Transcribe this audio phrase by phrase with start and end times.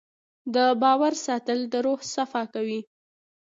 [0.55, 2.79] د باور ساتل د روح صفا کوي.